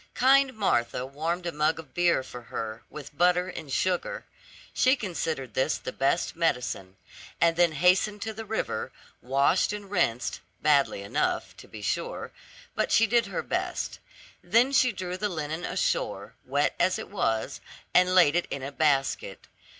Kind 0.15 0.55
Martha 0.55 1.05
warmed 1.05 1.45
a 1.45 1.51
mug 1.51 1.77
of 1.77 1.93
beer 1.93 2.23
for 2.23 2.41
her, 2.41 2.81
with 2.89 3.15
butter 3.15 3.49
and 3.49 3.71
sugar 3.71 4.25
she 4.73 4.95
considered 4.95 5.53
this 5.53 5.77
the 5.77 5.91
best 5.93 6.35
medicine 6.35 6.95
and 7.39 7.55
then 7.55 7.73
hastened 7.73 8.19
to 8.23 8.33
the 8.33 8.43
river, 8.43 8.91
washed 9.21 9.71
and 9.71 9.91
rinsed, 9.91 10.39
badly 10.59 11.03
enough, 11.03 11.55
to 11.57 11.67
be 11.67 11.83
sure, 11.83 12.31
but 12.73 12.91
she 12.91 13.05
did 13.05 13.27
her 13.27 13.43
best. 13.43 13.99
Then 14.43 14.71
she 14.71 14.91
drew 14.91 15.17
the 15.17 15.29
linen 15.29 15.63
ashore, 15.63 16.33
wet 16.47 16.73
as 16.79 16.97
it 16.97 17.09
was, 17.11 17.61
and 17.93 18.15
laid 18.15 18.35
it 18.35 18.47
in 18.49 18.63
a 18.63 18.71
basket. 18.71 19.45